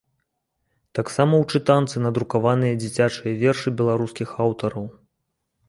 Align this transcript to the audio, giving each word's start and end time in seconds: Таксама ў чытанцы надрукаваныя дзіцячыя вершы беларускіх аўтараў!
Таксама 0.99 1.33
ў 1.41 1.57
чытанцы 1.57 1.95
надрукаваныя 2.07 2.73
дзіцячыя 2.81 3.37
вершы 3.45 3.77
беларускіх 3.85 4.29
аўтараў! 4.51 4.93